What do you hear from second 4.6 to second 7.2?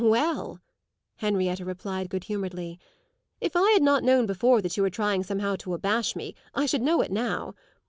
that you were trying somehow to abash me I should know it